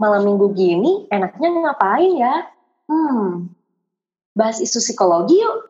[0.00, 2.48] malam minggu gini enaknya ngapain ya?
[2.88, 3.52] Hmm,
[4.32, 5.68] bahas isu psikologi yuk.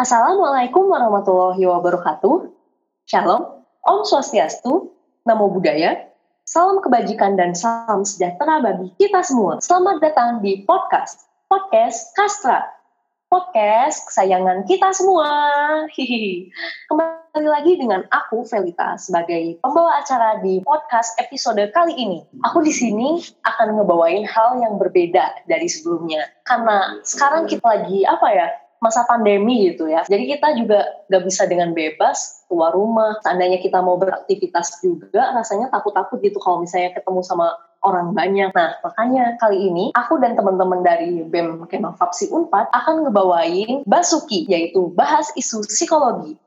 [0.00, 2.48] Assalamualaikum warahmatullahi wabarakatuh.
[3.04, 4.96] Shalom, Om Swastiastu,
[5.28, 6.08] Namo Buddhaya,
[6.48, 9.60] salam kebajikan dan salam sejahtera bagi kita semua.
[9.60, 12.64] Selamat datang di podcast, podcast Kastra,
[13.28, 15.28] podcast kesayangan kita semua.
[15.92, 16.48] Hihihi.
[16.88, 22.18] Kembali lagi dengan aku Velita sebagai pembawa acara di podcast episode kali ini.
[22.42, 26.26] Aku di sini akan ngebawain hal yang berbeda dari sebelumnya.
[26.42, 28.48] Karena sekarang kita lagi apa ya?
[28.80, 30.08] masa pandemi gitu ya.
[30.08, 30.80] Jadi kita juga
[31.12, 33.20] gak bisa dengan bebas keluar rumah.
[33.20, 38.48] Seandainya kita mau beraktivitas juga, rasanya takut-takut gitu kalau misalnya ketemu sama orang banyak.
[38.56, 44.48] Nah, makanya kali ini aku dan teman-teman dari BEM Kemah Fapsi Unpad akan ngebawain Basuki,
[44.48, 46.40] yaitu bahas isu psikologi.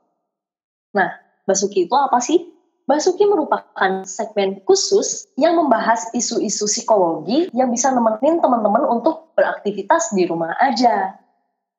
[0.94, 1.10] Nah,
[1.44, 2.40] Basuki itu apa sih?
[2.84, 10.28] Basuki merupakan segmen khusus yang membahas isu-isu psikologi yang bisa nemenin teman-teman untuk beraktivitas di
[10.28, 11.16] rumah aja.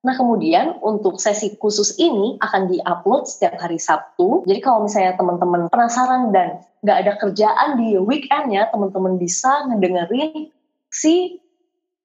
[0.06, 4.46] Nah kemudian untuk sesi khusus ini akan diupload setiap hari Sabtu.
[4.50, 10.54] Jadi kalau misalnya teman-teman penasaran dan nggak ada kerjaan di weekendnya, teman-teman bisa ngedengerin
[10.90, 11.42] si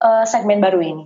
[0.01, 1.05] uh, segmen baru ini.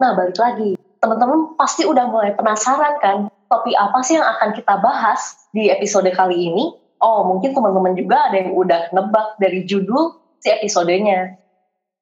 [0.00, 3.16] Nah balik lagi, teman-teman pasti udah mulai penasaran kan,
[3.54, 6.74] topik apa sih yang akan kita bahas di episode kali ini?
[6.98, 11.38] Oh mungkin teman-teman juga ada yang udah nebak dari judul si episodenya.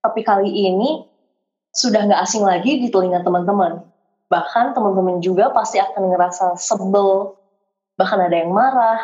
[0.00, 1.04] Tapi kali ini
[1.76, 3.92] sudah nggak asing lagi di telinga teman-teman
[4.32, 7.36] Bahkan teman-teman juga pasti akan ngerasa sebel,
[8.00, 8.96] bahkan ada yang marah,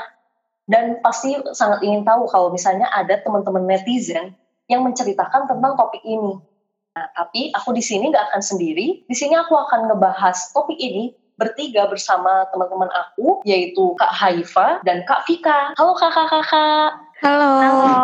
[0.65, 4.33] dan pasti sangat ingin tahu kalau misalnya ada teman-teman netizen
[4.73, 6.41] yang menceritakan tentang topik ini.
[6.97, 9.05] Nah, tapi aku di sini nggak akan sendiri.
[9.05, 15.07] Di sini aku akan ngebahas topik ini bertiga bersama teman-teman aku, yaitu Kak Haifa dan
[15.07, 15.73] Kak Vika.
[15.79, 16.99] Halo kakak-kakak.
[17.19, 17.51] Halo.
[17.59, 17.95] Halo.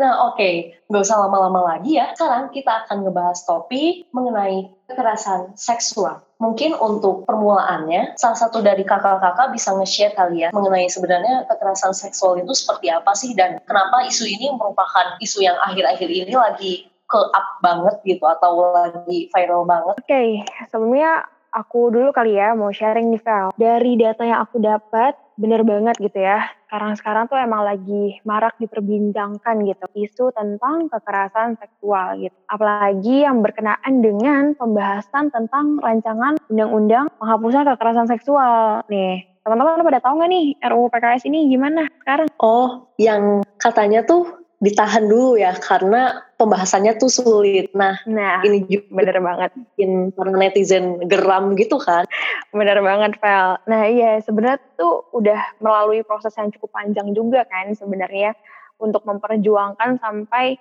[0.00, 0.36] nah, oke.
[0.36, 0.76] Okay.
[0.88, 2.12] Nggak usah lama-lama lagi ya.
[2.16, 6.20] Sekarang kita akan ngebahas topik mengenai kekerasan seksual.
[6.36, 12.52] Mungkin untuk permulaannya, salah satu dari kakak-kakak bisa nge-share kalian mengenai sebenarnya kekerasan seksual itu
[12.52, 17.48] seperti apa sih dan kenapa isu ini merupakan isu yang akhir-akhir ini lagi ke up
[17.64, 19.96] banget gitu atau lagi viral banget.
[19.96, 20.28] Oke, okay.
[20.68, 21.24] sebelumnya
[21.56, 23.48] aku dulu kali ya mau sharing nih Vel.
[23.56, 26.52] Dari data yang aku dapat, bener banget gitu ya.
[26.68, 32.36] Sekarang-sekarang tuh emang lagi marak diperbincangkan gitu isu tentang kekerasan seksual gitu.
[32.52, 38.84] Apalagi yang berkenaan dengan pembahasan tentang rancangan undang-undang penghapusan kekerasan seksual.
[38.92, 42.28] Nih, teman-teman pada tahu nggak nih RUU PKS ini gimana sekarang?
[42.42, 47.68] Oh, yang katanya tuh ditahan dulu ya karena pembahasannya tuh sulit.
[47.76, 52.08] Nah, nah ini juga bener banget bikin para netizen geram gitu kan.
[52.52, 53.60] Bener banget, Vel.
[53.68, 58.32] Nah, iya sebenarnya tuh udah melalui proses yang cukup panjang juga kan sebenarnya
[58.80, 60.56] untuk memperjuangkan sampai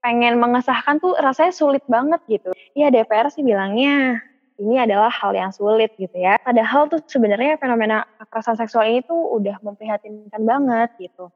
[0.00, 2.50] pengen mengesahkan tuh rasanya sulit banget gitu.
[2.74, 4.24] Iya DPR sih bilangnya
[4.60, 6.40] ini adalah hal yang sulit gitu ya.
[6.40, 11.28] Padahal tuh sebenarnya fenomena kekerasan seksual ini tuh udah memprihatinkan banget gitu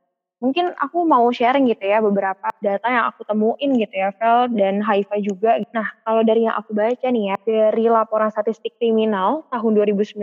[0.45, 4.85] mungkin aku mau sharing gitu ya beberapa data yang aku temuin gitu ya Vel dan
[4.85, 5.57] Haifa juga.
[5.73, 10.21] Nah kalau dari yang aku baca nih ya dari laporan statistik kriminal tahun 2019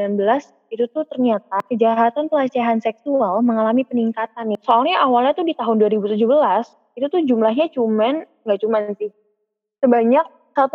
[0.70, 4.62] itu tuh ternyata kejahatan pelecehan seksual mengalami peningkatan nih.
[4.62, 6.22] Soalnya awalnya tuh di tahun 2017
[7.02, 9.10] itu tuh jumlahnya cuman nggak cuman sih
[9.82, 10.70] sebanyak 1,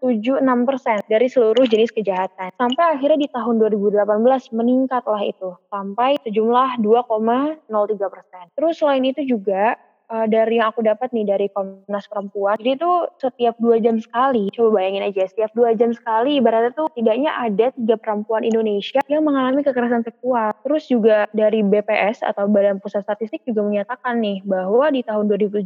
[0.00, 2.54] 76% dari seluruh jenis kejahatan.
[2.54, 8.54] Sampai akhirnya di tahun 2018 meningkatlah itu sampai sejumlah 2,03%.
[8.54, 9.78] Terus selain itu juga
[10.10, 14.48] uh, dari yang aku dapat nih dari Komnas Perempuan, jadi itu setiap dua jam sekali,
[14.52, 19.22] coba bayangin aja, setiap dua jam sekali, ibaratnya tuh tidaknya ada tiga perempuan Indonesia yang
[19.24, 20.52] mengalami kekerasan seksual.
[20.64, 25.64] Terus juga dari BPS atau Badan Pusat Statistik juga menyatakan nih bahwa di tahun 2017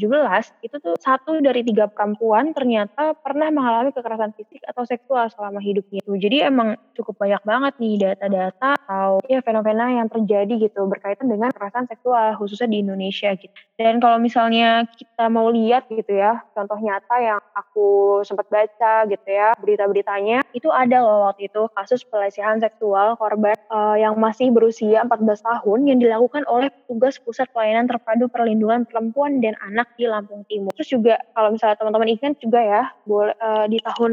[0.66, 6.02] itu tuh satu dari tiga perempuan ternyata pernah mengalami kekerasan fisik atau seksual selama hidupnya.
[6.04, 11.48] Jadi emang cukup banyak banget nih data-data atau ya fenomena yang terjadi gitu berkaitan dengan
[11.54, 13.54] kekerasan seksual khususnya di Indonesia gitu.
[13.78, 19.04] Dan kalau misalnya misalnya kita mau lihat gitu ya, contoh nyata yang aku sempat baca
[19.04, 24.48] gitu ya, berita-beritanya, itu ada loh waktu itu kasus pelecehan seksual korban uh, yang masih
[24.48, 30.08] berusia 14 tahun yang dilakukan oleh petugas Pusat Pelayanan Terpadu Perlindungan Perempuan dan Anak di
[30.08, 30.72] Lampung Timur.
[30.80, 34.12] Terus juga kalau misalnya teman-teman ingat juga ya, boleh uh, di tahun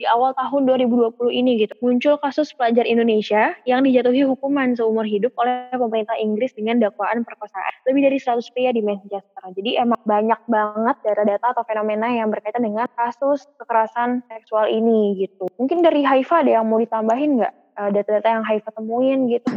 [0.00, 5.36] di awal tahun 2020 ini gitu muncul kasus pelajar Indonesia yang dijatuhi hukuman seumur hidup
[5.36, 9.44] oleh pemerintah Inggris dengan dakwaan perkosaan lebih dari 100 pria di Manchester.
[9.52, 15.52] Jadi emang banyak banget data-data atau fenomena yang berkaitan dengan kasus kekerasan seksual ini gitu.
[15.60, 19.52] Mungkin dari Haifa ada yang mau ditambahin nggak uh, data-data yang Haifa temuin gitu?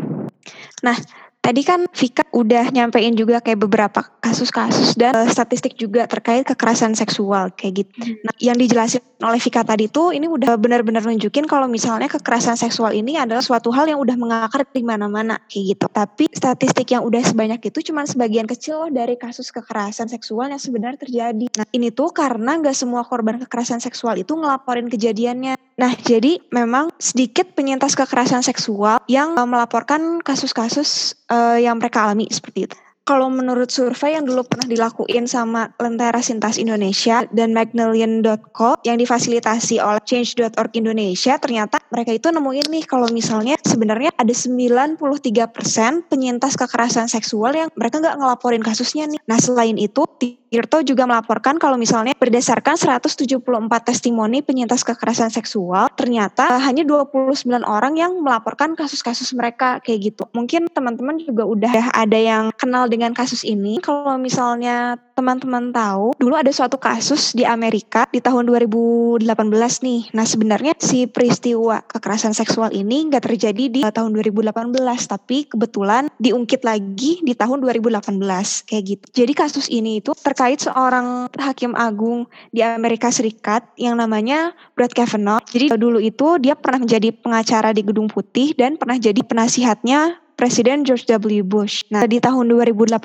[0.83, 0.99] Nah,
[1.43, 6.95] tadi kan Vika udah nyampein juga kayak beberapa kasus-kasus dan uh, statistik juga terkait kekerasan
[6.95, 7.91] seksual kayak gitu.
[7.99, 8.15] Hmm.
[8.23, 12.95] Nah, yang dijelasin oleh Vika tadi tuh ini udah benar-benar nunjukin kalau misalnya kekerasan seksual
[12.95, 15.85] ini adalah suatu hal yang udah mengakar di mana-mana kayak gitu.
[15.91, 20.63] Tapi statistik yang udah sebanyak itu cuma sebagian kecil loh dari kasus kekerasan seksual yang
[20.63, 21.45] sebenarnya terjadi.
[21.59, 25.59] Nah, ini tuh karena nggak semua korban kekerasan seksual itu ngelaporin kejadiannya.
[25.73, 32.29] Nah, jadi memang sedikit penyintas kekerasan seksual yang uh, melaporkan kasus-kasus uh, yang mereka alami
[32.29, 38.79] seperti itu kalau menurut survei yang dulu pernah dilakuin sama Lentera Sintas Indonesia dan Magnolian.co
[38.87, 45.03] yang difasilitasi oleh Change.org Indonesia, ternyata mereka itu nemuin nih kalau misalnya sebenarnya ada 93%
[46.07, 49.19] penyintas kekerasan seksual yang mereka nggak ngelaporin kasusnya nih.
[49.27, 50.07] Nah selain itu,
[50.53, 53.41] Tirto juga melaporkan kalau misalnya berdasarkan 174
[53.89, 60.29] testimoni penyintas kekerasan seksual, ternyata hanya 29 orang yang melaporkan kasus-kasus mereka kayak gitu.
[60.29, 63.81] Mungkin teman-teman juga udah ada yang kenal dengan kasus ini.
[63.81, 69.23] Kalau misalnya teman-teman tahu, dulu ada suatu kasus di Amerika di tahun 2018
[69.85, 70.01] nih.
[70.17, 74.53] Nah sebenarnya si peristiwa kekerasan seksual ini nggak terjadi di uh, tahun 2018,
[75.05, 78.09] tapi kebetulan diungkit lagi di tahun 2018
[78.65, 79.05] kayak gitu.
[79.13, 85.45] Jadi kasus ini itu terkait seorang hakim agung di Amerika Serikat yang namanya Brett Kavanaugh.
[85.45, 90.83] Jadi dulu itu dia pernah menjadi pengacara di Gedung Putih dan pernah jadi penasihatnya Presiden
[90.83, 91.45] George W.
[91.45, 91.85] Bush.
[91.93, 92.97] Nah, di tahun 2018,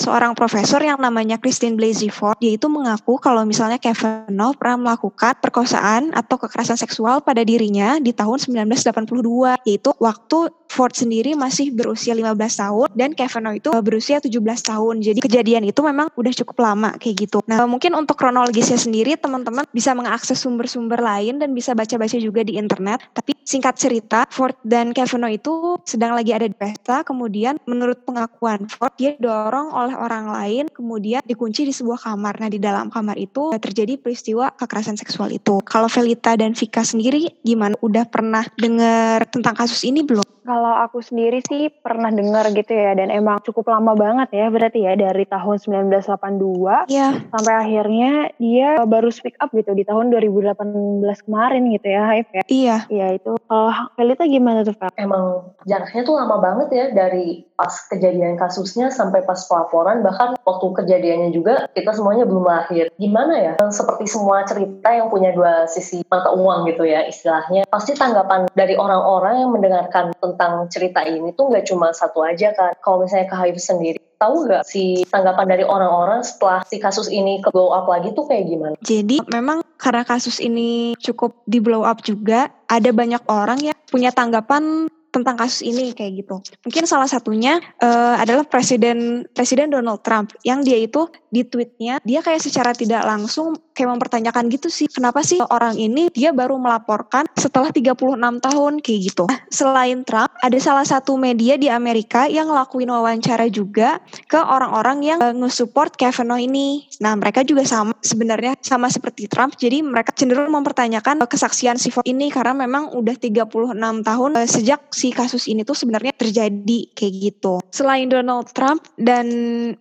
[0.00, 5.36] seorang profesor yang namanya Christine Blasey Ford, dia itu mengaku kalau misalnya Kavanaugh pernah melakukan
[5.38, 12.12] perkosaan atau kekerasan seksual pada dirinya di tahun 1982, yaitu waktu Ford sendiri masih berusia
[12.12, 14.36] 15 tahun dan Kavanaugh itu berusia 17
[14.68, 15.00] tahun.
[15.00, 17.38] Jadi kejadian itu memang udah cukup lama kayak gitu.
[17.48, 22.60] Nah, mungkin untuk kronologisnya sendiri teman-teman bisa mengakses sumber-sumber lain dan bisa baca-baca juga di
[22.60, 23.00] internet.
[23.16, 28.70] Tapi singkat cerita, Ford dan Kavanaugh itu sedang lagi ada di pesta, kemudian menurut pengakuan
[28.70, 32.38] Ford dia dorong oleh orang lain, kemudian dikunci di sebuah kamar.
[32.38, 35.58] Nah, di dalam kamar itu terjadi peristiwa kekerasan seksual itu.
[35.66, 37.74] Kalau Velita dan Vika sendiri gimana?
[37.82, 40.27] Udah pernah dengar tentang kasus ini belum?
[40.48, 44.80] Kalau aku sendiri sih pernah dengar gitu ya dan emang cukup lama banget ya berarti
[44.80, 47.20] ya dari tahun 1982 yeah.
[47.36, 52.42] sampai akhirnya dia baru speak up gitu di tahun 2018 kemarin gitu ya Haif ya.
[52.48, 52.76] Iya.
[52.88, 53.36] Iya itu.
[53.44, 54.88] Kalau Felita gimana tuh Fel?
[54.96, 60.66] Emang jaraknya tuh lama banget ya dari pas kejadian kasusnya sampai pas pelaporan bahkan waktu
[60.80, 62.88] kejadiannya juga kita semuanya belum lahir.
[62.96, 63.52] Gimana ya?
[63.68, 67.68] Seperti semua cerita yang punya dua sisi mata uang gitu ya istilahnya.
[67.68, 72.54] Pasti tanggapan dari orang-orang yang mendengarkan tentang tentang cerita ini tuh nggak cuma satu aja
[72.54, 72.78] kan.
[72.78, 77.42] Kalau misalnya ke Haif sendiri, tahu nggak si tanggapan dari orang-orang setelah si kasus ini
[77.42, 78.74] ke blow up lagi tuh kayak gimana?
[78.86, 84.14] Jadi memang karena kasus ini cukup di blow up juga, ada banyak orang yang punya
[84.14, 84.86] tanggapan
[85.20, 86.36] tentang kasus ini kayak gitu.
[86.64, 92.24] Mungkin salah satunya uh, adalah Presiden Presiden Donald Trump yang dia itu di tweetnya dia
[92.24, 97.28] kayak secara tidak langsung kayak mempertanyakan gitu sih kenapa sih orang ini dia baru melaporkan
[97.36, 99.24] setelah 36 tahun kayak gitu.
[99.28, 104.98] Nah, selain Trump ada salah satu media di Amerika yang ngelakuin wawancara juga ke orang-orang
[105.04, 106.88] yang uh, nge-support Kavanaugh ini.
[107.04, 111.92] Nah mereka juga sama sebenarnya sama seperti Trump jadi mereka cenderung mempertanyakan uh, kesaksian si
[112.08, 117.14] ini karena memang udah 36 tahun uh, sejak si kasus ini tuh sebenarnya terjadi kayak
[117.18, 117.60] gitu.
[117.70, 119.26] Selain Donald Trump dan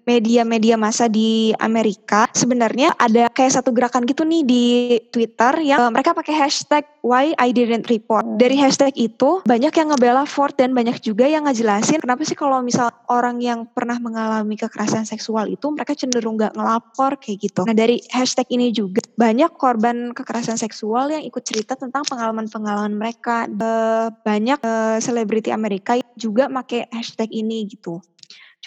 [0.06, 4.66] media-media massa di Amerika, sebenarnya ada kayak satu gerakan gitu nih di
[5.12, 8.28] Twitter yang uh, mereka pakai hashtag why I didn't report.
[8.38, 12.60] Dari hashtag itu banyak yang ngebela Ford dan banyak juga yang ngejelasin kenapa sih kalau
[12.60, 17.62] misal orang yang pernah mengalami kekerasan seksual itu mereka cenderung nggak ngelapor kayak gitu.
[17.64, 23.48] Nah dari hashtag ini juga banyak korban kekerasan seksual yang ikut cerita tentang pengalaman-pengalaman mereka.
[23.48, 28.04] Uh, banyak uh, selebriti Amerika juga make hashtag ini gitu.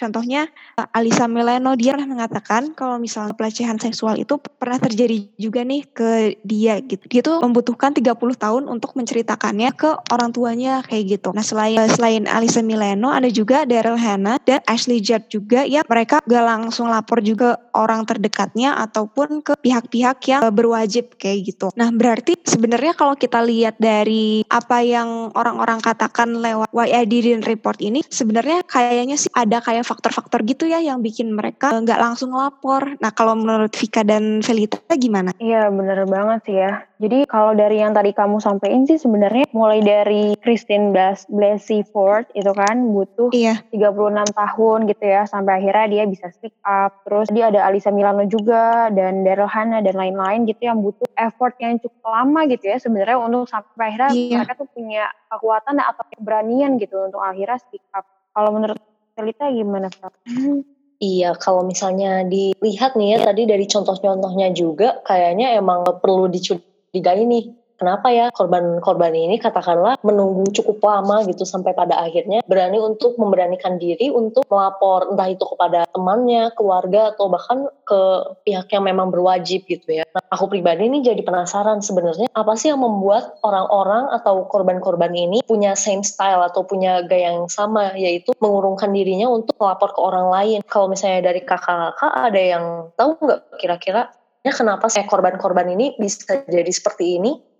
[0.01, 0.49] Contohnya
[0.81, 5.85] eh, Alisa Milano dia pernah mengatakan kalau misalnya pelecehan seksual itu pernah terjadi juga nih
[5.93, 7.05] ke dia gitu.
[7.05, 11.29] Dia tuh membutuhkan 30 tahun untuk menceritakannya ke orang tuanya kayak gitu.
[11.37, 16.25] Nah selain selain Alisa Milano ada juga Daryl Hannah dan Ashley Judd juga yang mereka
[16.25, 21.69] gak langsung lapor juga orang terdekatnya ataupun ke pihak-pihak yang berwajib kayak gitu.
[21.77, 27.05] Nah berarti sebenarnya kalau kita lihat dari apa yang orang-orang katakan lewat why I
[27.43, 32.31] report ini sebenarnya kayaknya sih ada kayak faktor-faktor gitu ya yang bikin mereka nggak langsung
[32.31, 32.95] lapor.
[33.03, 35.35] Nah kalau menurut Vika dan Felita gimana?
[35.35, 36.87] Iya bener banget sih ya.
[37.01, 40.93] Jadi kalau dari yang tadi kamu sampaikan sih sebenarnya mulai dari Christine
[41.27, 43.57] Blasey Ford itu kan butuh iya.
[43.73, 47.01] 36 tahun gitu ya sampai akhirnya dia bisa speak up.
[47.03, 51.57] Terus dia ada Alisa Milano juga dan Daryl Hannah dan lain-lain gitu yang butuh effort
[51.57, 54.37] yang cukup lama gitu ya sebenarnya untuk sampai akhirnya iya.
[54.45, 58.05] mereka tuh punya kekuatan atau keberanian gitu untuk akhirnya speak up.
[58.31, 58.77] Kalau menurut
[59.15, 60.13] Celita gimana, Pak?
[61.01, 67.60] Iya, kalau misalnya dilihat nih ya tadi dari contoh-contohnya juga kayaknya emang perlu dicurigai nih
[67.81, 73.81] kenapa ya korban-korban ini katakanlah menunggu cukup lama gitu sampai pada akhirnya berani untuk memberanikan
[73.81, 78.01] diri untuk melapor entah itu kepada temannya, keluarga atau bahkan ke
[78.45, 80.05] pihak yang memang berwajib gitu ya.
[80.13, 85.41] Nah, aku pribadi ini jadi penasaran sebenarnya apa sih yang membuat orang-orang atau korban-korban ini
[85.41, 90.29] punya same style atau punya gaya yang sama yaitu mengurungkan dirinya untuk melapor ke orang
[90.29, 90.59] lain.
[90.69, 96.45] Kalau misalnya dari kakak-kakak ada yang tahu nggak kira-kira ya kenapa saya korban-korban ini bisa
[96.45, 97.50] jadi seperti ini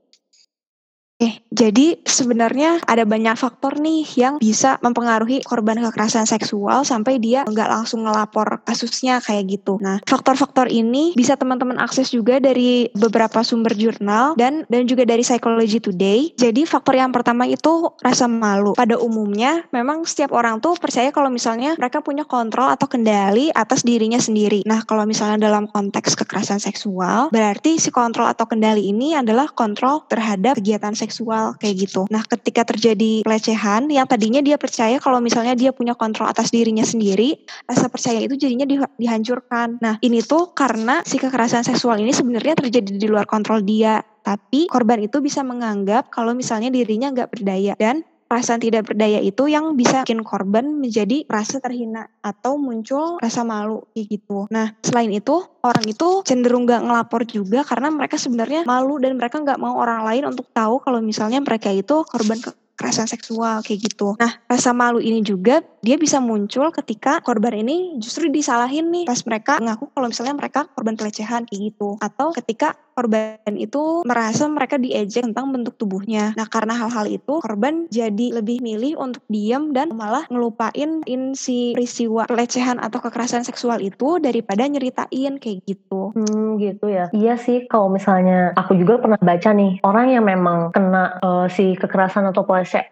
[1.21, 7.45] Oke, jadi sebenarnya ada banyak faktor nih yang bisa mempengaruhi korban kekerasan seksual sampai dia
[7.45, 9.77] nggak langsung ngelapor kasusnya kayak gitu.
[9.85, 15.21] Nah, faktor-faktor ini bisa teman-teman akses juga dari beberapa sumber jurnal dan dan juga dari
[15.21, 16.33] Psychology Today.
[16.41, 18.73] Jadi faktor yang pertama itu rasa malu.
[18.73, 23.85] Pada umumnya memang setiap orang tuh percaya kalau misalnya mereka punya kontrol atau kendali atas
[23.85, 24.65] dirinya sendiri.
[24.65, 30.01] Nah, kalau misalnya dalam konteks kekerasan seksual, berarti si kontrol atau kendali ini adalah kontrol
[30.09, 32.07] terhadap kegiatan seksual seksual kayak gitu.
[32.07, 36.87] Nah, ketika terjadi pelecehan yang tadinya dia percaya kalau misalnya dia punya kontrol atas dirinya
[36.87, 39.83] sendiri, rasa percaya itu jadinya di, dihancurkan.
[39.83, 44.69] Nah, ini tuh karena si kekerasan seksual ini sebenarnya terjadi di luar kontrol dia tapi
[44.69, 49.75] korban itu bisa menganggap kalau misalnya dirinya nggak berdaya dan perasaan tidak berdaya itu yang
[49.75, 54.47] bisa bikin korban menjadi rasa terhina atau muncul rasa malu kayak gitu.
[54.47, 59.43] Nah selain itu orang itu cenderung gak ngelapor juga karena mereka sebenarnya malu dan mereka
[59.43, 62.39] nggak mau orang lain untuk tahu kalau misalnya mereka itu korban
[62.81, 64.17] kekerasan seksual kayak gitu.
[64.17, 69.21] Nah, rasa malu ini juga dia bisa muncul ketika korban ini justru disalahin nih pas
[69.21, 74.75] mereka ngaku kalau misalnya mereka korban pelecehan kayak gitu atau ketika korban itu merasa mereka
[74.77, 76.35] diejek tentang bentuk tubuhnya.
[76.35, 81.73] Nah, karena hal-hal itu korban jadi lebih milih untuk diam dan malah ngelupain in si
[81.75, 86.13] peristiwa pelecehan atau kekerasan seksual itu daripada nyeritain kayak gitu.
[86.15, 87.07] Hmm, gitu ya.
[87.15, 91.73] Iya sih kalau misalnya aku juga pernah baca nih orang yang memang kena uh, si
[91.75, 92.87] kekerasan atau pelecehan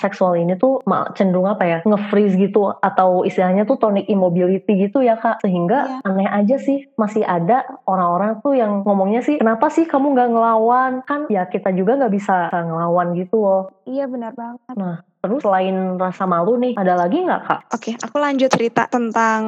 [0.00, 0.82] seksual ini tuh
[1.14, 6.08] cenderung apa ya nge-freeze gitu atau istilahnya tuh tonic immobility gitu ya kak sehingga iya.
[6.08, 10.92] aneh aja sih masih ada orang-orang tuh yang ngomongnya sih kenapa sih kamu nggak ngelawan
[11.06, 15.96] kan ya kita juga nggak bisa ngelawan gitu loh iya benar banget nah Terus selain
[15.96, 17.60] rasa malu nih, ada lagi nggak kak?
[17.72, 19.42] Oke, aku lanjut cerita tentang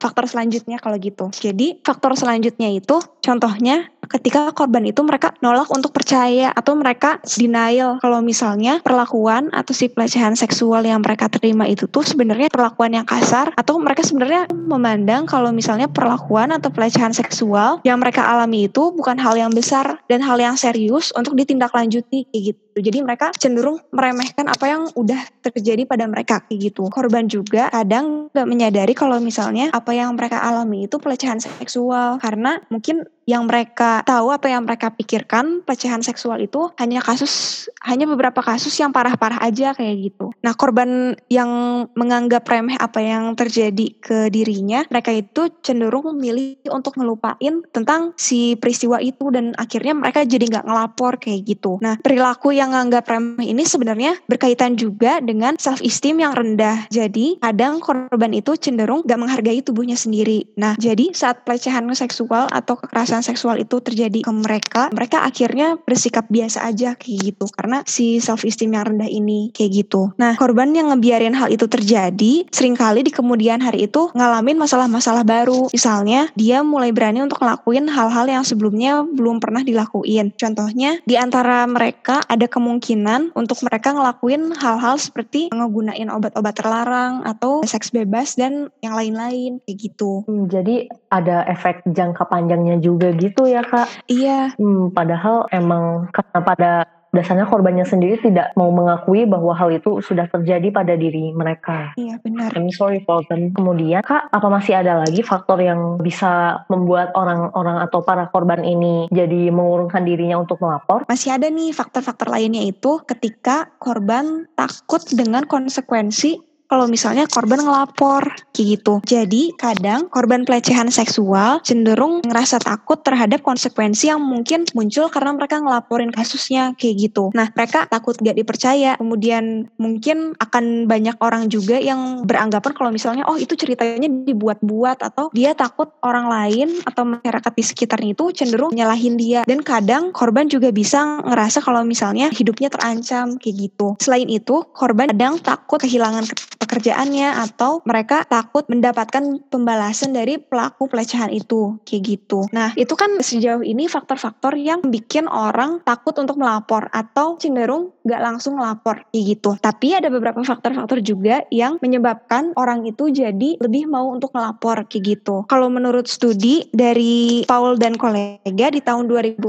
[0.00, 1.28] faktor selanjutnya kalau gitu.
[1.36, 8.00] Jadi faktor selanjutnya itu contohnya ketika korban itu mereka nolak untuk percaya atau mereka denial
[8.00, 13.06] kalau misalnya perlakuan atau si pelecehan seksual yang mereka terima itu tuh sebenarnya perlakuan yang
[13.06, 18.90] kasar atau mereka sebenarnya memandang kalau misalnya perlakuan atau pelecehan seksual yang mereka alami itu
[18.92, 22.78] bukan hal yang besar dan hal yang serius untuk ditindaklanjuti kayak gitu.
[22.78, 26.86] Jadi mereka cenderung meremehkan apa yang udah terjadi pada mereka kayak gitu.
[26.88, 32.62] Korban juga kadang gak menyadari kalau misalnya apa yang mereka alami itu pelecehan seksual karena
[32.70, 38.40] mungkin yang mereka tahu atau yang mereka pikirkan pelecehan seksual itu hanya kasus hanya beberapa
[38.40, 40.32] kasus yang parah-parah aja kayak gitu.
[40.40, 46.96] Nah, korban yang menganggap remeh apa yang terjadi ke dirinya, mereka itu cenderung memilih untuk
[46.96, 51.76] ngelupain tentang si peristiwa itu dan akhirnya mereka jadi nggak ngelapor kayak gitu.
[51.84, 56.86] Nah, perilaku yang menganggap remeh ini sebenarnya berkaitan juga dengan self esteem yang rendah.
[56.94, 60.46] Jadi, kadang korban itu cenderung gak menghargai tubuhnya sendiri.
[60.54, 65.74] Nah, jadi saat pelecehan seksual atau kekerasan kekerasan seksual itu terjadi ke mereka, mereka akhirnya
[65.82, 70.14] bersikap biasa aja kayak gitu karena si self esteem yang rendah ini kayak gitu.
[70.22, 75.26] Nah, korban yang ngebiarin hal itu terjadi sering kali di kemudian hari itu ngalamin masalah-masalah
[75.26, 75.66] baru.
[75.74, 80.30] Misalnya, dia mulai berani untuk ngelakuin hal-hal yang sebelumnya belum pernah dilakuin.
[80.38, 87.66] Contohnya, di antara mereka ada kemungkinan untuk mereka ngelakuin hal-hal seperti ngegunain obat-obat terlarang atau
[87.66, 90.22] seks bebas dan yang lain-lain kayak gitu.
[90.30, 93.88] Hmm, jadi ada efek jangka panjangnya juga gitu ya kak.
[94.10, 94.52] Iya.
[94.56, 96.72] Hmm, padahal emang karena pada
[97.08, 101.96] dasarnya korbannya sendiri tidak mau mengakui bahwa hal itu sudah terjadi pada diri mereka.
[101.96, 102.52] Iya benar.
[102.52, 103.52] I'm sorry for them.
[103.56, 109.08] Kemudian kak, apa masih ada lagi faktor yang bisa membuat orang-orang atau para korban ini
[109.08, 111.08] jadi mengurungkan dirinya untuk melapor?
[111.08, 118.28] Masih ada nih faktor-faktor lainnya itu ketika korban takut dengan konsekuensi kalau misalnya korban ngelapor
[118.52, 118.94] kayak gitu.
[119.08, 125.64] Jadi kadang korban pelecehan seksual cenderung ngerasa takut terhadap konsekuensi yang mungkin muncul karena mereka
[125.64, 127.32] ngelaporin kasusnya kayak gitu.
[127.32, 129.00] Nah mereka takut gak dipercaya.
[129.00, 135.32] Kemudian mungkin akan banyak orang juga yang beranggapan kalau misalnya oh itu ceritanya dibuat-buat atau
[135.32, 139.40] dia takut orang lain atau masyarakat di sekitarnya itu cenderung nyalahin dia.
[139.48, 143.96] Dan kadang korban juga bisa ngerasa kalau misalnya hidupnya terancam kayak gitu.
[144.04, 151.30] Selain itu korban kadang takut kehilangan pekerjaannya atau mereka takut mendapatkan pembalasan dari pelaku pelecehan
[151.32, 152.46] itu kayak gitu.
[152.50, 158.22] Nah itu kan sejauh ini faktor-faktor yang bikin orang takut untuk melapor atau cenderung nggak
[158.22, 159.50] langsung melapor kayak gitu.
[159.58, 165.18] Tapi ada beberapa faktor-faktor juga yang menyebabkan orang itu jadi lebih mau untuk melapor kayak
[165.18, 165.46] gitu.
[165.48, 169.40] Kalau menurut studi dari Paul dan kolega di tahun 2014,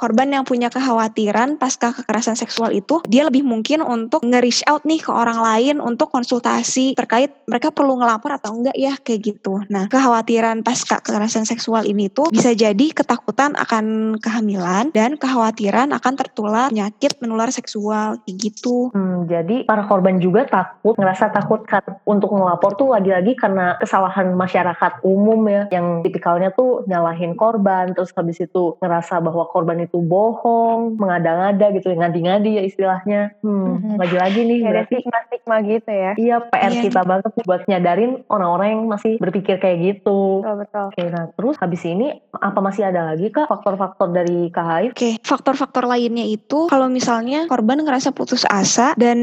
[0.00, 5.02] korban yang punya kekhawatiran pasca kekerasan seksual itu dia lebih mungkin untuk nge-reach out nih
[5.02, 9.62] ke orang lain untuk konsultasi terkait mereka perlu ngelapor atau enggak ya kayak gitu.
[9.68, 16.14] Nah, kekhawatiran pasca kekerasan seksual ini tuh bisa jadi ketakutan akan kehamilan dan kekhawatiran akan
[16.14, 18.90] tertular penyakit menular seksual kayak gitu.
[18.94, 21.62] Hmm, jadi para korban juga takut, ngerasa takut
[22.06, 28.12] untuk ngelapor tuh lagi-lagi karena kesalahan masyarakat umum ya yang tipikalnya tuh nyalahin korban terus
[28.16, 33.20] habis itu ngerasa bahwa korban itu bohong, mengada-ngada gitu, ngadi-ngadi ya istilahnya.
[33.40, 33.94] Hmm, mm-hmm.
[33.98, 35.95] lagi-lagi nih ada stigma-stigma gitu ya.
[36.16, 36.82] Iya, PR iya.
[36.84, 40.44] kita banget buat nyadarin orang-orang yang masih berpikir kayak gitu.
[40.44, 40.84] Betul, betul.
[40.92, 44.92] Oke, nah terus habis ini apa masih ada lagi kak faktor-faktor dari KHI?
[44.92, 49.18] Oke, faktor-faktor lainnya itu kalau misalnya korban ngerasa putus asa dan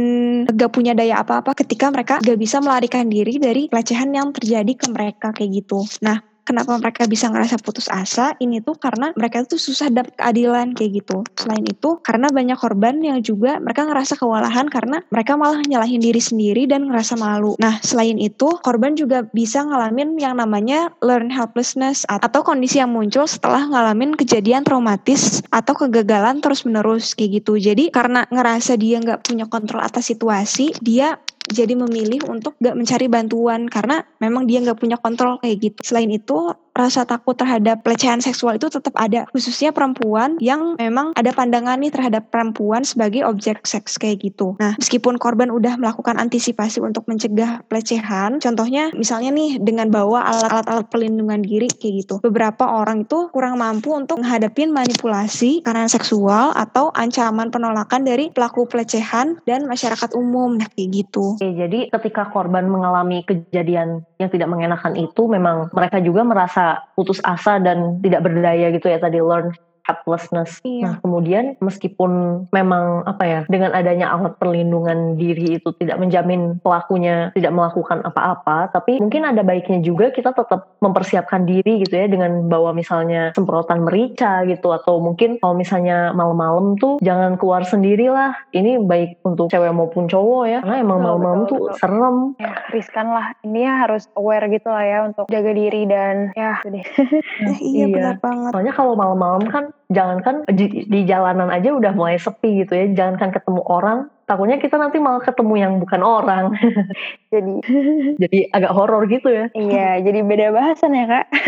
[0.50, 4.88] gak punya daya apa-apa ketika mereka gak bisa melarikan diri dari pelecehan yang terjadi ke
[4.90, 5.86] mereka kayak gitu.
[6.02, 10.76] Nah, kenapa mereka bisa ngerasa putus asa ini tuh karena mereka tuh susah dapat keadilan
[10.76, 11.24] kayak gitu.
[11.40, 16.20] Selain itu karena banyak korban yang juga mereka ngerasa kewalahan karena mereka malah nyalahin diri
[16.20, 17.56] sendiri dan ngerasa malu.
[17.58, 23.26] Nah selain itu korban juga bisa ngalamin yang namanya learn helplessness atau kondisi yang muncul
[23.26, 27.58] setelah ngalamin kejadian traumatis atau kegagalan terus menerus kayak gitu.
[27.58, 31.18] Jadi karena ngerasa dia nggak punya kontrol atas situasi, dia
[31.54, 35.80] jadi memilih untuk gak mencari bantuan karena memang dia gak punya kontrol kayak gitu.
[35.86, 41.30] Selain itu rasa takut terhadap pelecehan seksual itu tetap ada khususnya perempuan yang memang ada
[41.30, 44.58] pandangan nih terhadap perempuan sebagai objek seks kayak gitu.
[44.58, 50.90] Nah meskipun korban udah melakukan antisipasi untuk mencegah pelecehan, contohnya misalnya nih dengan bawa alat-alat
[50.90, 52.16] pelindungan diri kayak gitu.
[52.26, 58.66] Beberapa orang itu kurang mampu untuk menghadapi manipulasi karena seksual atau ancaman penolakan dari pelaku
[58.66, 61.38] pelecehan dan masyarakat umum kayak gitu.
[61.38, 67.20] Oke, jadi ketika korban mengalami kejadian yang tidak mengenakan itu memang mereka juga merasa putus
[67.28, 69.52] asa dan tidak berdaya gitu ya tadi learn
[69.84, 70.64] helplessness.
[70.64, 70.84] Iya.
[70.84, 77.36] Nah, kemudian meskipun memang apa ya, dengan adanya alat perlindungan diri itu tidak menjamin pelakunya
[77.36, 82.48] tidak melakukan apa-apa, tapi mungkin ada baiknya juga kita tetap mempersiapkan diri gitu ya dengan
[82.48, 88.32] bawa misalnya semprotan merica gitu atau mungkin kalau misalnya malam-malam tuh jangan keluar sendiri lah.
[88.56, 91.78] Ini baik untuk cewek maupun cowok ya, karena emang malam-malam tuh betul.
[91.80, 92.18] serem.
[92.40, 93.36] Ya, riskan lah.
[93.44, 96.86] Ini ya harus aware gitu lah ya untuk jaga diri dan ya, deh.
[97.44, 98.52] Nah, iya, iya benar banget.
[98.56, 102.86] Soalnya kalau malam-malam kan jangankan di, di jalanan aja udah mulai sepi gitu ya.
[102.94, 106.56] Jangankan ketemu orang takutnya kita nanti malah ketemu yang bukan orang.
[107.34, 107.66] Jadi
[108.22, 109.50] jadi agak horor gitu ya.
[109.58, 111.26] Iya jadi beda bahasan ya kak.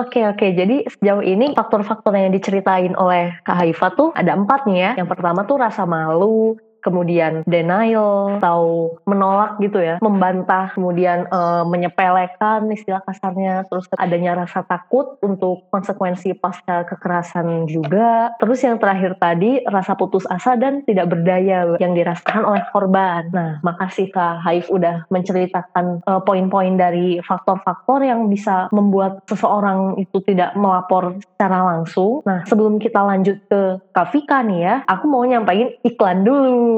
[0.00, 0.46] Oke oke.
[0.56, 4.90] Jadi sejauh ini faktor-faktor yang diceritain oleh Kak Haifa tuh ada empat nih ya.
[5.04, 12.70] Yang pertama tuh rasa malu kemudian denial atau menolak gitu ya, membantah, kemudian e, menyepelekan
[12.70, 18.30] istilah kasarnya, terus adanya rasa takut untuk konsekuensi pasca kekerasan juga.
[18.38, 23.28] Terus yang terakhir tadi rasa putus asa dan tidak berdaya yang dirasakan oleh korban.
[23.34, 30.22] Nah, makasih Kak Haif udah menceritakan poin poin-poin dari faktor-faktor yang bisa membuat seseorang itu
[30.22, 32.22] tidak melapor secara langsung.
[32.28, 34.12] Nah, sebelum kita lanjut ke Kak
[34.46, 36.75] nih ya, aku mau nyampain iklan dulu.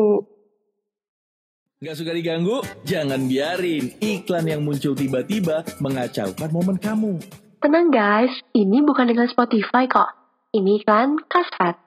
[1.78, 2.58] Gak suka diganggu?
[2.82, 7.22] Jangan biarin iklan yang muncul tiba-tiba mengacaukan momen kamu.
[7.62, 10.10] Tenang guys, ini bukan dengan Spotify kok.
[10.50, 11.78] Ini kan Kasat.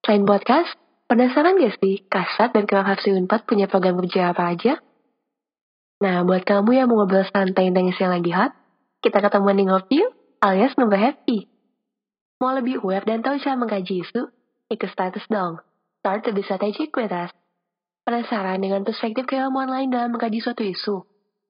[0.00, 0.72] Selain podcast,
[1.12, 4.80] penasaran gak sih Kasat dan Kewak Hapsi Unpad punya program kerja apa aja?
[6.00, 8.56] Nah, buat kamu yang mau ngobrol santai tentang yang lagi hot,
[9.04, 9.98] kita ketemuan di Ngopi
[10.40, 11.50] alias Ngobrol Happy.
[12.40, 14.30] Mau lebih aware dan tahu cara mengkaji isu?
[14.72, 15.60] Ikut status dong.
[15.98, 17.34] Start strategic with us.
[18.06, 21.02] Penasaran dengan perspektif keilmuan lain dalam mengkaji suatu isu?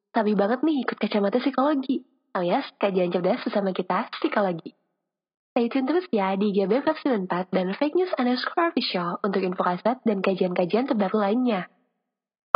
[0.08, 4.72] Tapi banget nih ikut kacamata psikologi, alias kajian cerdas bersama kita, psikologi.
[5.52, 10.00] Stay tune terus ya di GBF 94 dan Fake News underscore official untuk info kaset
[10.08, 11.68] dan kajian-kajian terbaru lainnya.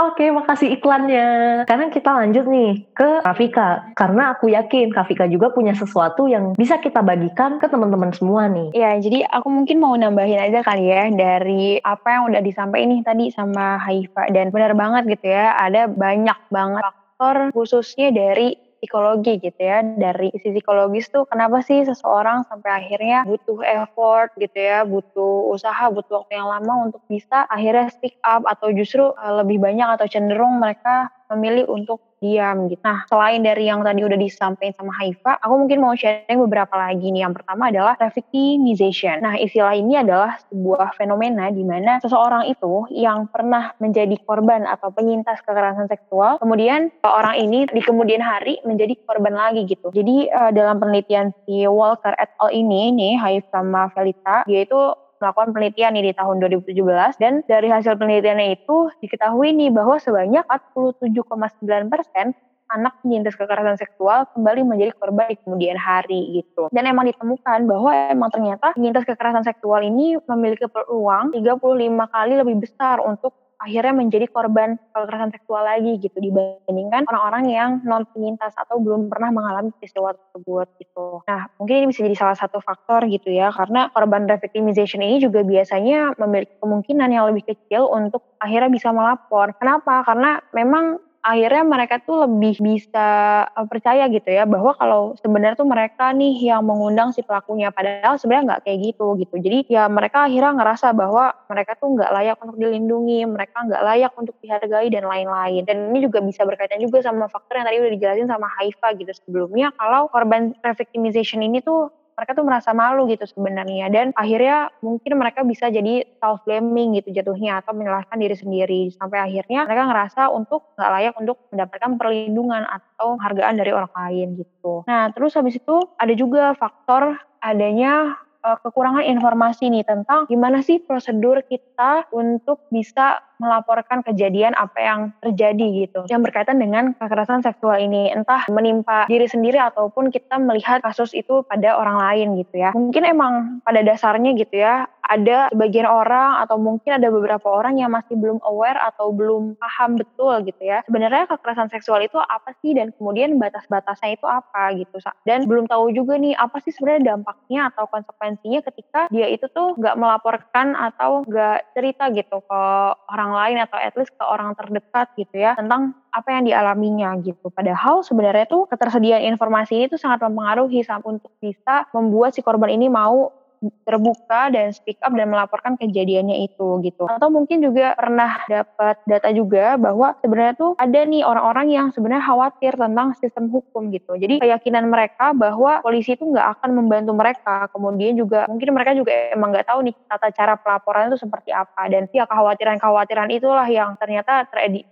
[0.02, 1.62] Oke, makasih iklannya.
[1.62, 3.94] Sekarang kita lanjut nih ke Kafika.
[3.94, 8.74] Karena aku yakin Kafika juga punya sesuatu yang bisa kita bagikan ke teman-teman semua nih.
[8.74, 13.02] Ya, jadi aku mungkin mau nambahin aja kali ya dari apa yang udah disampaikan nih
[13.06, 14.26] tadi sama Haifa.
[14.34, 19.86] Dan benar banget gitu ya, ada banyak banget faktor khususnya dari psikologi gitu ya.
[19.86, 25.86] Dari sisi psikologis tuh kenapa sih seseorang sampai akhirnya butuh effort gitu ya, butuh usaha,
[25.94, 30.10] butuh waktu yang lama untuk bisa akhirnya speak up atau justru uh, lebih banyak atau
[30.10, 32.78] cenderung mereka memilih untuk diam gitu.
[32.86, 37.10] Nah, selain dari yang tadi udah disampaikan sama Haifa, aku mungkin mau sharing beberapa lagi
[37.10, 37.26] nih.
[37.26, 39.26] Yang pertama adalah victimization.
[39.26, 44.94] Nah, istilah ini adalah sebuah fenomena di mana seseorang itu yang pernah menjadi korban atau
[44.94, 49.90] penyintas kekerasan seksual, kemudian orang ini di kemudian hari menjadi korban lagi gitu.
[49.90, 54.78] Jadi uh, dalam penelitian si Walker et al ini nih, Haifa sama Felita, dia itu
[55.22, 60.42] melakukan penelitian nih di tahun 2017 dan dari hasil penelitiannya itu diketahui nih bahwa sebanyak
[60.50, 62.34] 47,9 persen
[62.72, 66.72] anak penyintas kekerasan seksual kembali menjadi korban di kemudian hari gitu.
[66.72, 71.60] Dan emang ditemukan bahwa emang ternyata penyintas kekerasan seksual ini memiliki peluang 35
[72.08, 78.02] kali lebih besar untuk akhirnya menjadi korban kekerasan seksual lagi gitu dibandingkan orang-orang yang non
[78.10, 81.22] penyintas atau belum pernah mengalami peristiwa tersebut gitu.
[81.30, 85.46] Nah mungkin ini bisa jadi salah satu faktor gitu ya karena korban revictimization ini juga
[85.46, 89.54] biasanya memiliki kemungkinan yang lebih kecil untuk akhirnya bisa melapor.
[89.56, 90.02] Kenapa?
[90.02, 93.06] Karena memang akhirnya mereka tuh lebih bisa
[93.46, 98.18] uh, percaya gitu ya bahwa kalau sebenarnya tuh mereka nih yang mengundang si pelakunya padahal
[98.18, 99.34] sebenarnya nggak kayak gitu gitu.
[99.38, 104.12] Jadi ya mereka akhirnya ngerasa bahwa mereka tuh nggak layak untuk dilindungi mereka nggak layak
[104.18, 105.62] untuk dihargai dan lain-lain.
[105.62, 109.12] Dan ini juga bisa berkaitan juga sama faktor yang tadi udah dijelasin sama Haifa gitu
[109.14, 115.18] sebelumnya kalau korban revictimization ini tuh mereka tuh merasa malu gitu sebenarnya dan akhirnya mungkin
[115.18, 120.30] mereka bisa jadi self blaming gitu jatuhnya atau menyalahkan diri sendiri sampai akhirnya mereka ngerasa
[120.30, 124.86] untuk nggak layak untuk mendapatkan perlindungan atau hargaan dari orang lain gitu.
[124.86, 130.78] Nah terus habis itu ada juga faktor adanya uh, kekurangan informasi nih tentang gimana sih
[130.78, 136.00] prosedur kita untuk bisa melaporkan kejadian apa yang terjadi gitu.
[136.06, 141.42] Yang berkaitan dengan kekerasan seksual ini entah menimpa diri sendiri ataupun kita melihat kasus itu
[141.42, 142.70] pada orang lain gitu ya.
[142.70, 143.32] Mungkin emang
[143.66, 148.38] pada dasarnya gitu ya ada sebagian orang atau mungkin ada beberapa orang yang masih belum
[148.46, 153.36] aware atau belum paham betul gitu ya sebenarnya kekerasan seksual itu apa sih dan kemudian
[153.36, 158.60] batas-batasnya itu apa gitu dan belum tahu juga nih apa sih sebenarnya dampaknya atau konsekuensinya
[158.62, 162.62] ketika dia itu tuh nggak melaporkan atau nggak cerita gitu ke
[163.10, 167.48] orang lain atau at least ke orang terdekat gitu ya tentang apa yang dialaminya gitu.
[167.48, 172.92] Padahal sebenarnya tuh ketersediaan informasi ini tuh sangat mempengaruhi untuk bisa membuat si korban ini
[172.92, 173.41] mau
[173.86, 177.06] terbuka dan speak up dan melaporkan kejadiannya itu gitu.
[177.06, 182.24] Atau mungkin juga pernah dapat data juga bahwa sebenarnya tuh ada nih orang-orang yang sebenarnya
[182.26, 184.18] khawatir tentang sistem hukum gitu.
[184.18, 187.70] Jadi keyakinan mereka bahwa polisi itu nggak akan membantu mereka.
[187.70, 191.86] Kemudian juga mungkin mereka juga emang nggak tahu nih tata cara pelaporan itu seperti apa.
[191.86, 194.46] Dan ya kekhawatiran-kekhawatiran itulah yang ternyata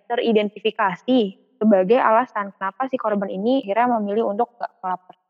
[0.07, 4.73] teridentifikasi sebagai alasan kenapa si korban ini akhirnya memilih untuk nggak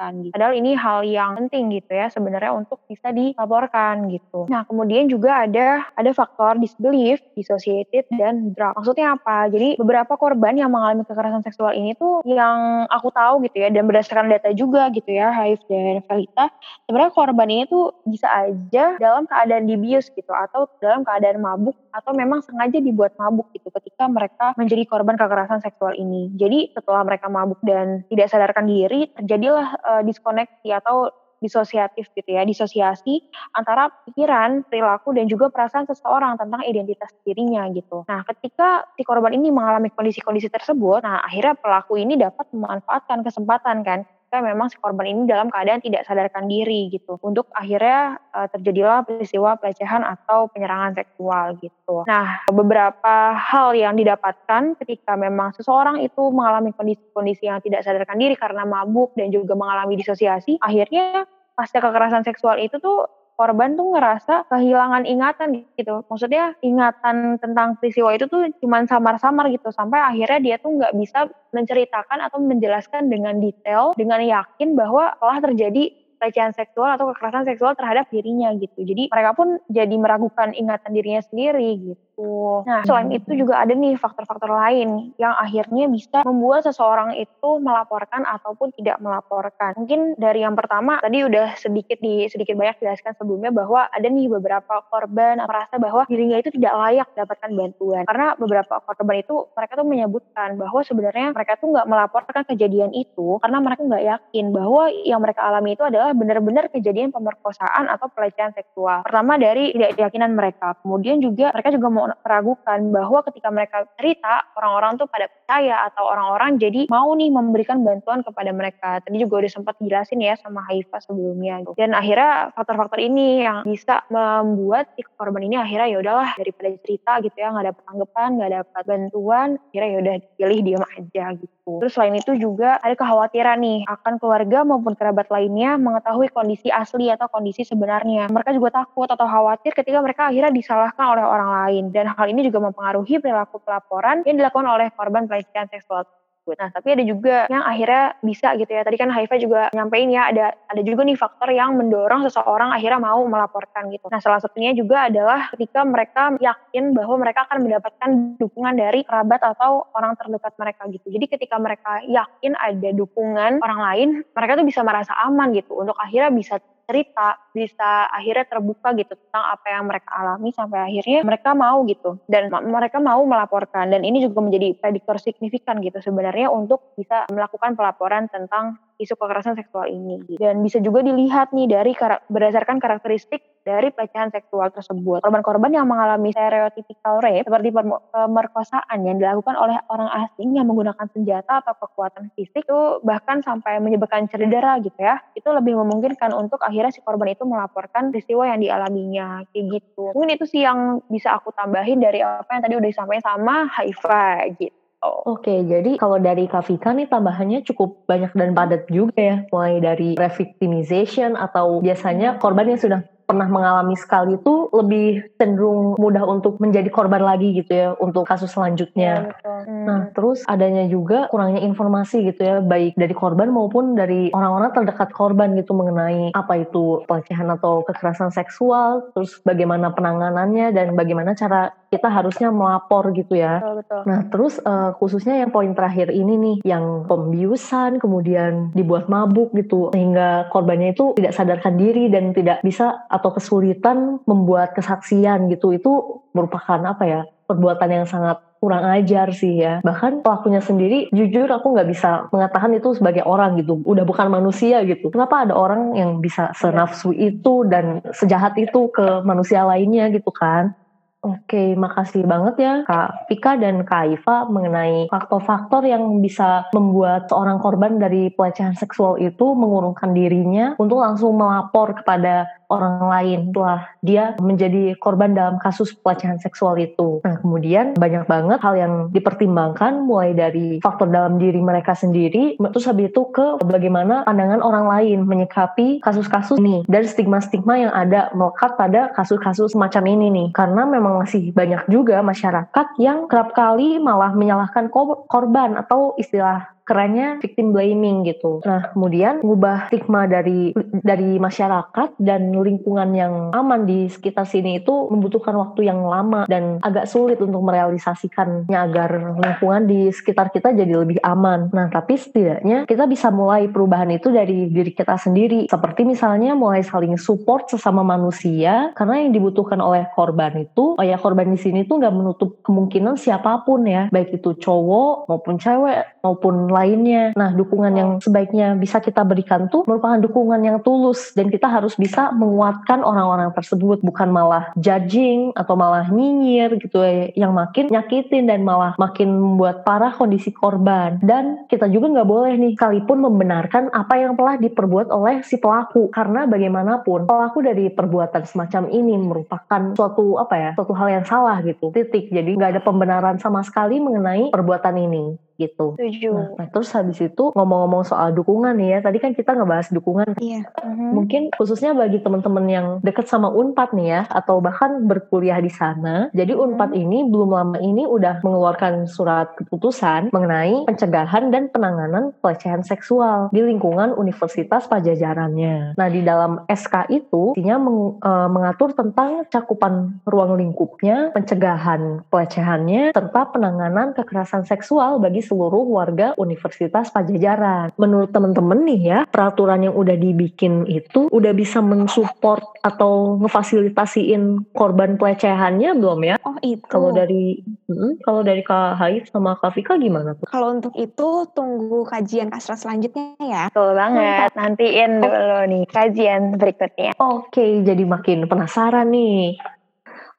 [0.00, 0.32] melaporkan gitu.
[0.34, 4.48] Padahal ini hal yang penting gitu ya sebenarnya untuk bisa dilaporkan gitu.
[4.48, 8.72] Nah kemudian juga ada ada faktor disbelief, dissociated, dan drug.
[8.80, 9.52] Maksudnya apa?
[9.52, 13.84] Jadi beberapa korban yang mengalami kekerasan seksual ini tuh yang aku tahu gitu ya dan
[13.84, 16.48] berdasarkan data juga gitu ya Haif dan Felita
[16.88, 22.14] sebenarnya korban ini tuh bisa aja dalam keadaan dibius gitu atau dalam keadaan mabuk atau
[22.14, 26.30] memang sengaja dibuat mabuk gitu ketika mereka menjadi korban kekerasan seksual ini.
[26.38, 32.44] Jadi setelah mereka mabuk dan tidak sadarkan diri, terjadilah uh, diskoneksi atau disosiatif gitu ya,
[32.44, 33.24] disosiasi
[33.56, 38.04] antara pikiran, perilaku dan juga perasaan seseorang tentang identitas dirinya gitu.
[38.06, 43.82] Nah, ketika si korban ini mengalami kondisi-kondisi tersebut, nah akhirnya pelaku ini dapat memanfaatkan kesempatan
[43.82, 47.18] kan ketika memang si korban ini dalam keadaan tidak sadarkan diri gitu.
[47.18, 52.06] Untuk akhirnya uh, terjadilah peristiwa pelecehan atau penyerangan seksual gitu.
[52.06, 58.38] Nah, beberapa hal yang didapatkan ketika memang seseorang itu mengalami kondisi-kondisi yang tidak sadarkan diri
[58.38, 61.26] karena mabuk dan juga mengalami disosiasi, akhirnya
[61.58, 63.10] pasca kekerasan seksual itu tuh
[63.40, 66.04] korban tuh ngerasa kehilangan ingatan gitu.
[66.12, 71.32] Maksudnya ingatan tentang peristiwa itu tuh cuma samar-samar gitu sampai akhirnya dia tuh nggak bisa
[71.56, 75.88] menceritakan atau menjelaskan dengan detail dengan yakin bahwa telah terjadi
[76.20, 78.84] pelecehan seksual atau kekerasan seksual terhadap dirinya gitu.
[78.84, 82.68] Jadi mereka pun jadi meragukan ingatan dirinya sendiri gitu gitu.
[82.68, 83.18] Nah, selain hmm.
[83.18, 89.00] itu juga ada nih faktor-faktor lain yang akhirnya bisa membuat seseorang itu melaporkan ataupun tidak
[89.00, 89.72] melaporkan.
[89.80, 94.28] Mungkin dari yang pertama tadi udah sedikit di sedikit banyak jelaskan sebelumnya bahwa ada nih
[94.28, 98.04] beberapa korban merasa bahwa dirinya itu tidak layak dapatkan bantuan.
[98.04, 103.40] Karena beberapa korban itu mereka tuh menyebutkan bahwa sebenarnya mereka tuh nggak melaporkan kejadian itu
[103.40, 108.52] karena mereka nggak yakin bahwa yang mereka alami itu adalah benar-benar kejadian pemerkosaan atau pelecehan
[108.52, 109.06] seksual.
[109.06, 110.76] Pertama dari tidak keyakinan mereka.
[110.82, 116.06] Kemudian juga mereka juga mau meragukan bahwa ketika mereka cerita, orang-orang tuh pada percaya atau
[116.06, 119.02] orang-orang jadi mau nih memberikan bantuan kepada mereka.
[119.02, 121.62] Tadi juga udah sempat jelasin ya sama Haifa sebelumnya.
[121.66, 121.74] Gitu.
[121.78, 127.12] Dan akhirnya faktor-faktor ini yang bisa membuat si korban ini akhirnya ya udahlah daripada cerita
[127.20, 131.72] gitu ya nggak dapat tanggapan, nggak dapat bantuan, akhirnya ya udah pilih diam aja gitu.
[131.82, 137.12] Terus selain itu juga ada kekhawatiran nih akan keluarga maupun kerabat lainnya mengetahui kondisi asli
[137.12, 138.30] atau kondisi sebenarnya.
[138.30, 141.84] Mereka juga takut atau khawatir ketika mereka akhirnya disalahkan oleh orang lain.
[141.90, 146.08] Dan hal ini juga mempengaruhi perilaku pelaporan yang dilakukan oleh korban pelecehan seksual.
[146.48, 148.82] Nah, tapi ada juga yang akhirnya bisa gitu ya.
[148.82, 152.98] Tadi kan Haifa juga nyampein ya, ada ada juga nih faktor yang mendorong seseorang akhirnya
[152.98, 154.08] mau melaporkan gitu.
[154.10, 158.10] Nah, salah satunya juga adalah ketika mereka yakin bahwa mereka akan mendapatkan
[158.40, 161.06] dukungan dari kerabat atau orang terdekat mereka gitu.
[161.12, 165.94] Jadi ketika mereka yakin ada dukungan orang lain, mereka tuh bisa merasa aman gitu untuk
[166.00, 166.58] akhirnya bisa
[166.90, 172.18] cerita, bisa akhirnya terbuka gitu tentang apa yang mereka alami sampai akhirnya mereka mau gitu.
[172.26, 173.94] Dan mereka mau melaporkan.
[173.94, 179.56] Dan ini juga menjadi prediktor signifikan gitu sebenarnya untuk bisa melakukan pelaporan tentang isu kekerasan
[179.56, 180.20] seksual ini.
[180.36, 181.96] Dan bisa juga dilihat nih dari
[182.28, 185.20] berdasarkan karakteristik dari pelecehan seksual tersebut.
[185.20, 187.68] Korban-korban yang mengalami stereotypical rape seperti
[188.12, 193.80] pemerkosaan yang dilakukan oleh orang asing yang menggunakan senjata atau kekuatan fisik itu bahkan sampai
[193.80, 195.20] menyebabkan cedera gitu ya.
[195.36, 200.12] Itu lebih memungkinkan untuk akhirnya si korban itu melaporkan peristiwa yang dialaminya kayak gitu.
[200.16, 204.48] Mungkin itu sih yang bisa aku tambahin dari apa yang tadi udah disampaikan sama Haifa
[204.56, 204.79] gitu.
[205.00, 209.36] Oke, jadi kalau dari Kavika nih tambahannya cukup banyak dan padat juga ya.
[209.48, 216.26] Mulai dari revictimization atau biasanya korban yang sudah pernah mengalami sekali itu lebih cenderung mudah
[216.26, 219.32] untuk menjadi korban lagi gitu ya untuk kasus selanjutnya.
[219.40, 219.84] Ya, Hmm.
[219.84, 225.12] Nah, terus adanya juga kurangnya informasi gitu ya, baik dari korban maupun dari orang-orang terdekat
[225.12, 231.76] korban gitu mengenai apa itu pelecehan atau kekerasan seksual, terus bagaimana penanganannya dan bagaimana cara
[231.90, 233.58] kita harusnya melapor gitu ya.
[233.58, 234.00] Betul, betul.
[234.06, 239.90] Nah, terus uh, khususnya yang poin terakhir ini nih, yang pembiusan kemudian dibuat mabuk gitu
[239.90, 245.74] sehingga korbannya itu tidak sadarkan diri dan tidak bisa atau kesulitan membuat kesaksian gitu.
[245.74, 249.82] Itu merupakan apa ya perbuatan yang sangat kurang ajar sih ya.
[249.82, 253.82] Bahkan pelakunya sendiri jujur aku nggak bisa mengatakan itu sebagai orang gitu.
[253.82, 255.10] Udah bukan manusia gitu.
[255.10, 260.78] Kenapa ada orang yang bisa senafsu itu dan sejahat itu ke manusia lainnya gitu kan
[261.20, 267.60] Oke, makasih banget ya Kak Pika dan Kak Iva mengenai faktor-faktor yang bisa membuat seorang
[267.60, 274.24] korban dari pelecehan seksual itu mengurungkan dirinya untuk langsung melapor kepada orang lain setelah dia
[274.38, 277.20] menjadi korban dalam kasus pelecehan seksual itu.
[277.26, 282.86] Nah, kemudian banyak banget hal yang dipertimbangkan mulai dari faktor dalam diri mereka sendiri, terus
[282.86, 288.78] habis itu ke bagaimana pandangan orang lain menyikapi kasus-kasus ini dan stigma-stigma yang ada melekat
[288.78, 290.48] pada kasus-kasus semacam ini nih.
[290.54, 294.88] Karena memang masih banyak juga masyarakat yang kerap kali malah menyalahkan
[295.26, 298.58] korban atau istilah kerennya victim blaming gitu.
[298.66, 305.06] Nah, kemudian mengubah stigma dari dari masyarakat dan lingkungan yang aman di sekitar sini itu
[305.06, 310.98] membutuhkan waktu yang lama dan agak sulit untuk merealisasikannya agar lingkungan di sekitar kita jadi
[310.98, 311.70] lebih aman.
[311.70, 315.70] Nah, tapi setidaknya kita bisa mulai perubahan itu dari diri kita sendiri.
[315.70, 321.14] Seperti misalnya mulai saling support sesama manusia karena yang dibutuhkan oleh korban itu, oh ya
[321.22, 326.18] korban di sini tuh nggak menutup kemungkinan siapa pun ya, baik itu cowok maupun cewek
[326.24, 327.36] maupun lainnya.
[327.36, 331.94] Nah, dukungan yang sebaiknya bisa kita berikan tuh merupakan dukungan yang tulus dan kita harus
[332.00, 338.48] bisa menguatkan orang-orang tersebut bukan malah judging atau malah nyinyir gitu ya yang makin nyakitin
[338.48, 341.20] dan malah makin membuat parah kondisi korban.
[341.20, 346.08] Dan kita juga nggak boleh nih sekalipun membenarkan apa yang telah diperbuat oleh si pelaku
[346.08, 351.60] karena bagaimanapun pelaku dari perbuatan semacam ini merupakan suatu apa ya suatu hal yang salah
[351.60, 356.00] gitu titik jadi nggak ada pembenaran sama sekali mengenai perbuatan ini gitu.
[356.00, 356.32] Setuju.
[356.32, 360.40] Nah, nah, terus habis itu ngomong-ngomong soal dukungan nih ya, tadi kan kita ngebahas dukungan.
[360.40, 360.64] Iya.
[360.72, 361.12] Uh-huh.
[361.20, 366.32] Mungkin khususnya bagi teman-teman yang deket sama Unpad nih ya, atau bahkan berkuliah di sana.
[366.32, 366.60] Jadi mhm.
[366.64, 373.52] Unpad ini belum lama ini udah mengeluarkan surat keputusan mengenai pencegahan dan penanganan pelecehan seksual
[373.52, 375.98] di lingkungan Universitas Pajajarannya.
[375.98, 383.12] Nah, di dalam SK itu intinya meng, e, mengatur tentang cakupan ruang lingkupnya, pencegahan pelecehannya,
[383.12, 387.90] serta penanganan kekerasan seksual bagi seluruh warga Universitas Pajajaran.
[387.98, 395.18] Menurut teman-teman nih ya, peraturan yang udah dibikin itu udah bisa mensupport atau ngefasilitasiin korban
[395.18, 396.36] pelecehannya belum ya?
[396.46, 396.86] Oh itu.
[396.86, 397.58] Kalau dari
[397.90, 400.46] hmm, kalau dari Kak Haif sama Kak Fika gimana tuh?
[400.46, 403.62] Kalau untuk itu tunggu kajian kasra selanjutnya ya.
[403.74, 404.54] Betul banget.
[404.54, 407.18] Nantiin dulu nih kajian berikutnya.
[407.18, 409.58] Oke, jadi makin penasaran nih.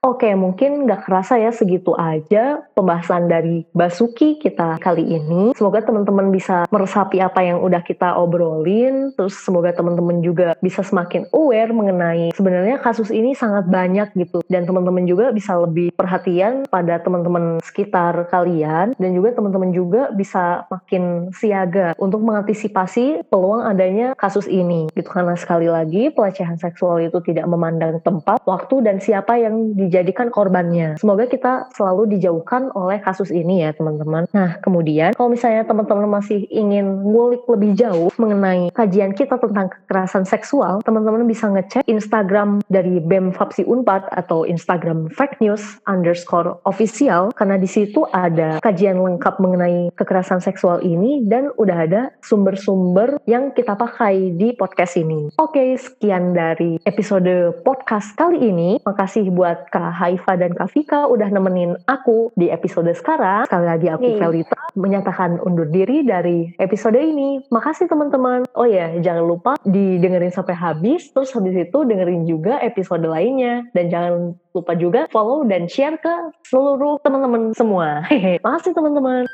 [0.01, 5.53] Oke, mungkin nggak kerasa ya segitu aja pembahasan dari Basuki kita kali ini.
[5.53, 11.29] Semoga teman-teman bisa meresapi apa yang udah kita obrolin, terus semoga teman-teman juga bisa semakin
[11.29, 14.41] aware mengenai sebenarnya kasus ini sangat banyak gitu.
[14.49, 20.65] Dan teman-teman juga bisa lebih perhatian pada teman-teman sekitar kalian, dan juga teman-teman juga bisa
[20.73, 24.89] makin siaga untuk mengantisipasi peluang adanya kasus ini.
[24.97, 29.90] Gitu karena sekali lagi pelecehan seksual itu tidak memandang tempat, waktu, dan siapa yang di
[29.91, 30.95] dijadikan korbannya.
[30.95, 34.23] Semoga kita selalu dijauhkan oleh kasus ini ya teman-teman.
[34.31, 40.23] Nah kemudian kalau misalnya teman-teman masih ingin ngulik lebih jauh mengenai kajian kita tentang kekerasan
[40.23, 47.35] seksual, teman-teman bisa ngecek Instagram dari BEM Fapsi Unpad atau Instagram Fact News underscore official
[47.35, 53.51] karena di situ ada kajian lengkap mengenai kekerasan seksual ini dan udah ada sumber-sumber yang
[53.51, 55.33] kita pakai di podcast ini.
[55.41, 58.79] Oke, sekian dari episode podcast kali ini.
[58.85, 63.49] Makasih buat Kak Haifa dan Kak Vika udah nemenin aku di episode sekarang.
[63.49, 64.19] Sekali lagi aku hey.
[64.21, 67.41] Felita menyatakan undur diri dari episode ini.
[67.49, 68.45] Makasih teman-teman.
[68.53, 71.09] Oh ya, jangan lupa didengerin sampai habis.
[71.09, 73.65] Terus habis itu dengerin juga episode lainnya.
[73.73, 74.13] Dan jangan
[74.53, 76.13] lupa juga follow dan share ke
[76.45, 78.05] seluruh teman-teman semua.
[78.45, 79.25] Makasih teman-teman.